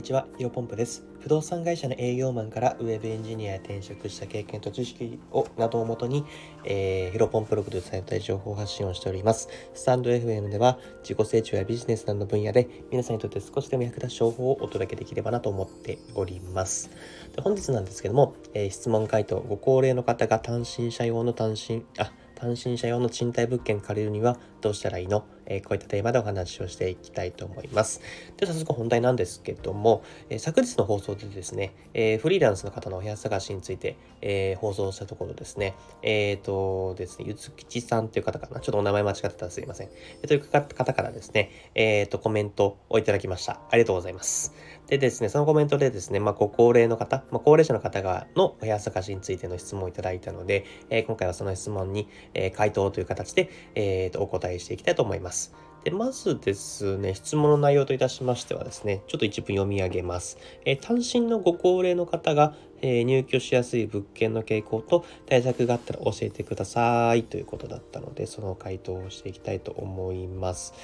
[0.00, 1.04] にちは、ヒロポンプです。
[1.20, 6.24] 不動産会社の営業マンからウェブエンジニアへ転職した経験と知識をなどをもとに、
[6.64, 9.50] えー、ヒロポンプログで伝えたい情報発信をしております。
[9.74, 16.88] スタンド FM では自己成長やビジネスなどの分野で皆さんにとって少しでも役立つ情報をお届けできればなと思っております。
[17.36, 28.00] で本日なんですけども、えー、質問回答、ご高齢の方が単身者用の単身、あ、単身者用の賃貸物件借りるにはどうしたらいいの、えー、こういったテーマでお話をしていきたいと思います。
[28.36, 39.88] では、早速本題なんですけども、えー、昨日の放送でですね、えー、フリーランスの方のお部屋探しについて、え放送したところですね、えっ、とですね、ゆつきちさんという方かな、ちょっとお名前間違ってたらすいません。
[40.22, 43.60] えという方からですね、えっ、と、コメントをいただきました。
[43.70, 44.54] ありがとうございます。
[44.90, 55.54] でですね、そのコメントでですね、まあ、ご高齢の方、まあ、高齢者の方がのお部屋探しについての質問をいただいたので、え今回はその質問に、え回答という形で、えーと、お答えしていきたいと思います。
[55.84, 60.36] で、まずですね、質問の内容といたしましてはですね、ちょっと一文読み上げます。
[60.66, 70.74] えー、単身のご高齢の方が、えー、入居しやすい物件の傾向と対策があったら教えてくださいということだったので、その回答をしていきたいと思います。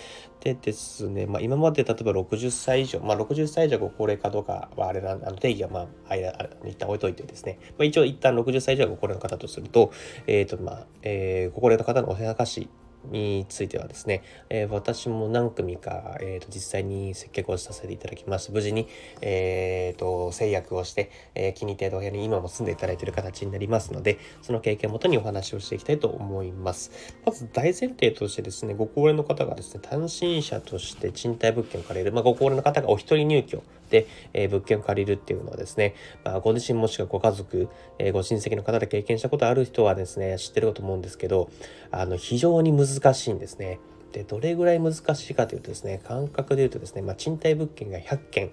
[0.41, 6.33] でですね、まあ、今まで例えば60歳以上、まあ、60歳以上ご高齢かどうかはあれな、あの定義はまあ、間、
[6.64, 9.92] 一旦置いといてですね、まあ、一応一旦60歳以上ご高齢の方とすると、
[10.27, 12.69] えっ、ー、と、まあ、えー、ご高齢の方のお部屋貸し
[13.11, 18.89] についてはですね、えー、私も何組か、えーと、実際に接客をさせていただきまして、無事に、
[19.21, 26.91] えーと、制約をして、えー、気に入ったお部屋に今も住んでいただいている形になりますので、その経験をもとにお話をしていきたいと思います。
[27.25, 41.51] まず大前提としてですね、ご高齢の方がですね、単身者として賃貸物件を借りる、まあ、ご高齢の方がお一人入居で、えー、物件を借りるっていうのはですね、まあ、ご自身もしくはご家族、えー、ご親戚の方で経験したことある人はですね、知ってると思うんですけど、
[41.91, 43.78] あの、非常に難しい難しいんですね。
[44.12, 48.50] で、どれぐらい難しいかというとですね、感覚で言うとですね、まあ、賃貸物件が100件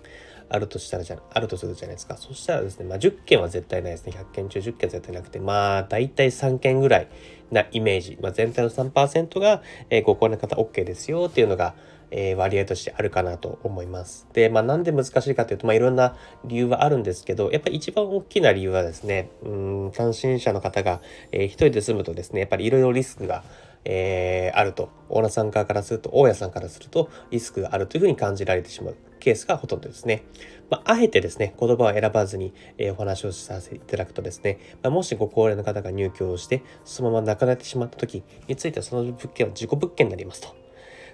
[0.49, 2.17] あるとしたらじゃ、あるとするじゃないですか。
[2.17, 4.14] そしたらですね、まあ、10件は絶対ないですね。
[4.14, 7.08] 100件中10件は絶対なくて、まあ、大体3件ぐらい
[7.52, 8.17] なイメージ。
[8.21, 11.76] まあ、全体の3%が、えー、ご高齢の方 OK ですよっていうのが、
[12.11, 14.27] えー、割合としてあるかなと思います。
[14.33, 16.15] で、まあ、なんで難しいかというと、まあ、いろんな
[16.45, 21.02] 理由はあるんですけど、やっぱり一番大きな理由はですね、うん、単身者の方が、
[21.32, 23.43] えー、一人で住むとですね、やっぱりいろいろリスクが、
[23.86, 30.23] えー、あると、オーナーさん側からすると、大家さんからすると、リスクがあるというふうに感じられてしまうケースがほとんどですね。
[30.70, 40.63] まあ、あえてですね、言葉を選ばずに、えー、お話をさせていただくとですね、まあ、もしご高齢の方が入居をして、そのまま亡くなってしまった時については、その物件は事故物件になりますと。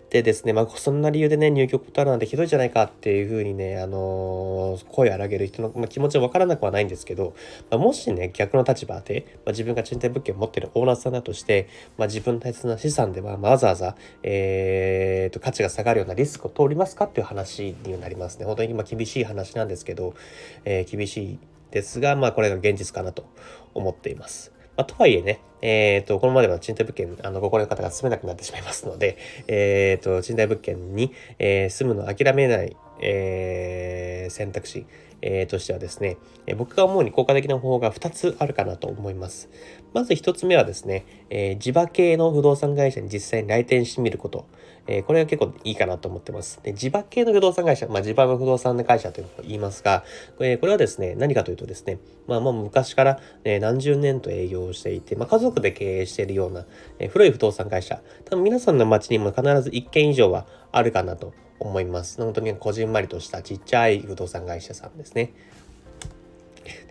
[0.09, 7.35] でですね、まあ、そんな理由でね、入居断るなんてひどいじゃないかっていうふうにね、あのー、声を荒げる人の、まあ、気持ちはわからなくはないんですけど、
[7.69, 18.45] まあ、もしね、逆の立場で、まあ、自分が賃貸物件を持ってるオーナーさんだとして、まあ、自分の大切な資産では、ま、わざわざ、えーと、価値が下がるようなリスクを通りますかっていう話になりますね。
[18.45, 20.15] 本当に今厳しい話なんですけど、
[20.65, 23.25] えー、厳しいですが、まあ、これが現実かなと
[23.75, 24.58] 思っています。
[24.79, 29.17] まあ、とはいえね、えっ、ー、と、このまでは賃貸物件、あの、ご高齢の方が住めなくなってしまいますので、
[29.49, 34.85] えっ、ー、と、賃貸物件に、えー、住むのを諦めない、え、選択肢、
[35.21, 39.49] えー、としてはですね、え、僕が思うに効果的な方法が2つあるかなと思います。
[39.93, 44.45] まず1つ目はですね、えー、地場系の不動産会社に実際に来店してみること。
[44.91, 46.59] えー、これが結構いいかなと思ってます。
[46.63, 50.03] で地場系の不動産会社、まあ、地場の不動産会社というのを言いますが、
[50.37, 56.65] これこれはですね、何かというとですね、まあ、もう昔から、ね、何十年と営業していて、まあ、家族で経営しているような、
[56.97, 62.17] え、古い不動産会社、多分皆さんの街にも必ず1軒以上はあるかなと思います。
[62.21, 65.33] 本当にこじんまりとしたちっちゃい不動産会社さんですね。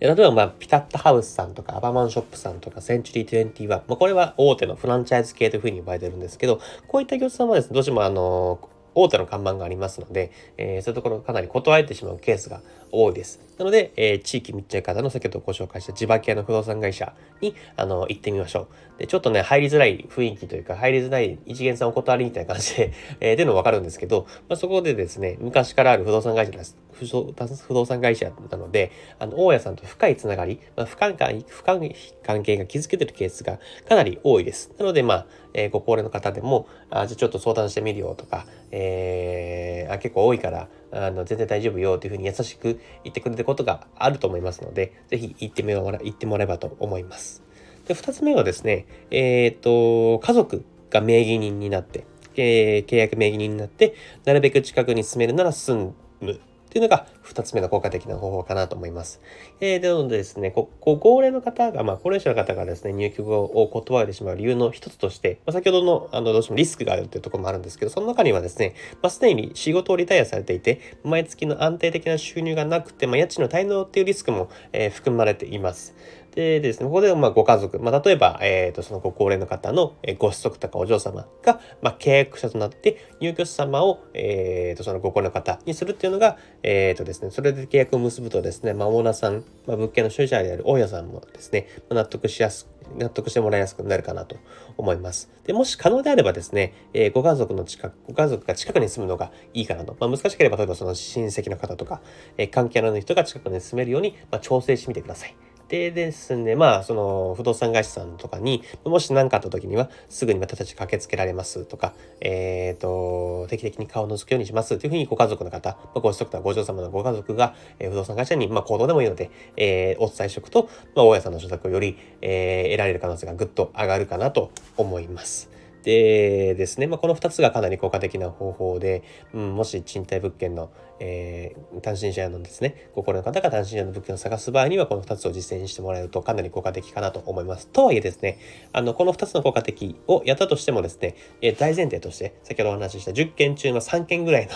[0.01, 8.59] で例えば、まあ、ピタットハウスさんとか、アバマンショップさんとか、センチュリー21、まあ、これは大手のフランチャイズ系というふうに呼ばれてるんですけど、こういった業者さんはですね、どうしてもあの、
[8.95, 12.62] 大手の看板がありますので、えー、そういうところかなり断られてしまうケースが
[12.93, 13.41] 多いです。
[13.59, 19.00] なので、えー、地域密着型の先ほどご紹介した地場系の不動産会社にあの行ってみましょう。
[19.00, 26.77] で、ちょっとね、入りづらい雰囲気というか、入りづらい一元さんお断りみたいな感じで、 えー、でのわかるんですけど、まあ、そこでですね、昔からある不動産会社です。
[26.92, 34.72] 不動産会社なので、あの、大家さんと深いつながり、まあ、深い、深い関係が築けてるケースがかなり多いです。
[34.78, 47.42] なので、まあ、えー、ご高齢の方でも、あじゃあちょっと相談してみるよとか、えー、あ結構多いから、あの全然大丈夫よというふうに優しく言ってくれることがあると思いますので、ぜひ行ってみもら行ってもらえばと思います。
[47.86, 52.04] で、二つ目はですね、えっ、ー、と、家族が名義人になって、
[52.36, 53.95] えー、契約名義人になって、
[54.25, 59.20] なるべく近くに住めるなら住むというのが2つ目の効果的な方法かなと思います。
[59.60, 60.66] えー、なのでですね、ご
[60.98, 75.94] 高齢の方が、まあ、高齢者の方がですね、入居を断れてしまう理由の一つとして、まあ、先ほどの、あの、どうしてもリスクがあるというところもあるんですけど、その中にはですね、まあ、すでに仕事をリタイアされていて、毎月の安定的な収入がなくて、まあ、家賃の滞納っていうリスクも、えー、含まれています。
[76.39, 94.37] でですね、ここでまあご家族、まあ、例えば、えー、とそのご高齢の方のご子息とかお嬢様が、まあ、契約者となって入居者様を、えー、とそのご高齢の方にするっていうのが、えー、とですね、それで契約を結ぶとですね、まあ、オーナーさん、まあ、物件の所有者である大家さんもですね、納得しやすく、納得してもらいやすくなるかなと
[94.77, 95.29] 思います。
[95.45, 99.97] で、もし可能であればですね、えー、ご家族の近く、ご家族が近くに住むのがいいかなと。
[99.99, 102.01] まあ、難しければ、例えばその親戚の方とか、
[102.37, 105.35] えー、関係のある人が近くに住めるように、まあ、調整してみてください。
[105.68, 125.58] でですね、まあ、その不動産会社さんとかに、もし何かあった時には、すぐに私たち駆けつけられますとか、えっ、ー、と、定期的に顔を覗くようにしますというふうにご家族の方、まあ、ご子息とかご嬢様のご家族が、えー、不動産会社に、まあ、行動でもいいので、えー、お伝えしておくと、まあ、大家さんの所得をより、えー、得られる可能性がぐっと上がるかなと思います。
[125.83, 129.03] でですね、まあ、この2つがかなり効果的な方法で、
[129.33, 130.71] うん、もし賃貸物件の、
[131.01, 137.69] えー、単身者のですね、心の方が単身者の物件を探す場合には、この2つを実践してもらえるとかなり効果的かなと思います。
[137.69, 138.39] とはいえですね、
[138.72, 144.53] あの、この2つの効果的をやったとしてもですね、え大前提として、先ほどお話しした10件中の3件ぐらいの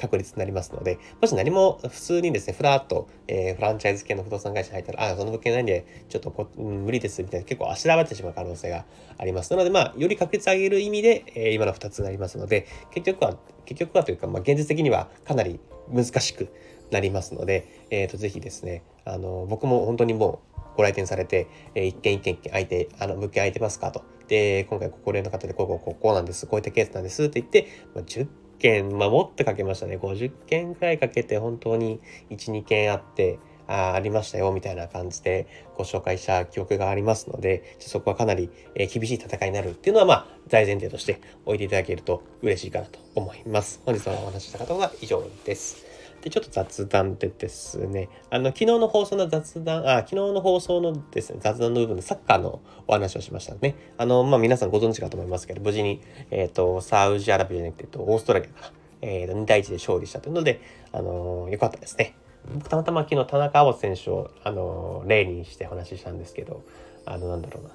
[0.00, 8.84] 確率になりますので、もし何も普通にですね、ふらっと、えー、フランチャイズ系の不動産会社に入ったら、あ、その物件ないんで、ちょっとこ、うん、無理ですみたいな、結構あしらばってしまう可能性が
[9.18, 9.50] あります。
[9.50, 15.60] なので、まあ、より確率上げる意味で、えー、今の2つになりますので、結局は、結局はというか、まあ、現実的にはかなり
[15.92, 16.48] 難しく
[16.90, 24.02] なりますので、えっ、ー、と、ぜひですね、あの、僕も本当にもう、ご来店されて、えー、一件一件空いて、あの、物件空いてますかと。
[24.28, 26.46] で、今回ご高齢の方でこうこうこうこうなんです。
[26.46, 28.28] こういったケースなんですって言って、まあ、10
[28.60, 29.96] 件、まあ、もっとかけましたね。
[29.96, 35.46] 50件くらいかけて本当に1、2件あって、あありましたよみたいな感じで
[35.76, 43.80] ご紹介した記憶がありますので、そこはかなり、え厳しい戦いになるっていうのは、まあ、大前提として置いていただけると嬉しいかなと思います。
[43.86, 45.89] 本日はお話した方は以上です。
[46.22, 53.74] で、ちょっと雑談でですね、あの、昨日の放送の雑談、あ、昨日の放送のですね、雑談の部分でサッカーのお話をしましたね。
[53.96, 58.72] あの、まあ、皆さんご存知かと思いますけど、無事に、えっ、ー、と、サウジアラビアじゃなくて、オーストラリアから、
[59.02, 60.60] えー、2対1で勝利したというので、
[60.92, 62.14] あのー、よかったですね。
[62.54, 66.62] 僕たまたま昨日田中碧選手を、あの、例にしてお話ししたんですけど、
[67.06, 67.70] あの、なんだろうな。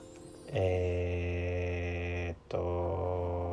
[0.49, 3.44] え、っと、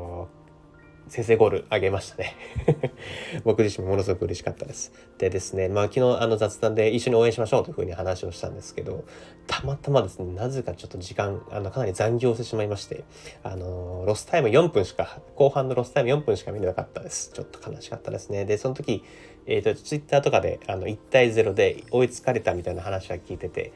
[1.13, 2.35] 先制ゴールあげましたね
[3.45, 4.95] 僕自身ものすごく嬉しかったです。
[5.19, 9.05] でですね、まあ昨日あの雑談で一緒に応援しましょうというふうに話をしたんですけど、
[9.47, 13.05] たまたまですね、なぜかちょっと時間、あのかなり残業してしまいまして、
[13.43, 17.31] あのロスタイム4分しか、後半のロスタイム4分しか見れなかったです。
[17.35, 18.47] ちょっと悲しかったですね。
[18.47, 19.05] で、その時、
[19.45, 23.75] えっ、ー、と、ツイッターとかであの1対0で追いつかれたみたいな話は聞いてて、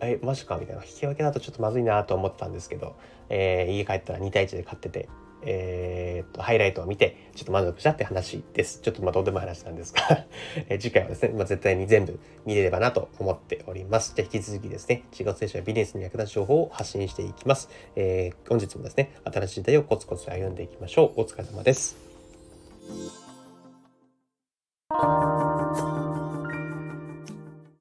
[0.00, 0.82] え、マジかみたいな。
[0.82, 2.96] 引き分けだとちょっとまずいなと思ったんですけど、
[3.28, 5.10] えー、家帰ったら2対1で勝ってて、
[5.42, 8.80] えー、と、ハイライトを見て、ちょっと満足したって話です。
[8.80, 10.26] ちょっとまあどうでも話なんですが
[10.68, 14.14] え次回はですね、まあ、絶対に全部見れればなと思っております。
[14.14, 17.68] じゃ引き続きですね、仕事選手やビジネスに役立つ情報を発信していきます。
[17.96, 21.20] えー、本日もですね、新しい時代をコツコツ歩んでいきましょう。
[21.20, 21.96] お疲れ様です。